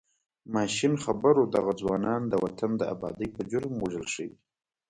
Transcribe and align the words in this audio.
ماشین 0.55 0.93
خبر 1.03 1.33
و 1.37 1.45
دغه 1.55 1.71
ځوانان 1.81 2.21
د 2.27 2.33
وطن 2.43 2.71
د 2.77 2.81
ابادۍ 2.93 3.27
په 3.35 3.41
جرم 3.51 3.73
وژل 3.83 4.05
شوي. 4.13 4.35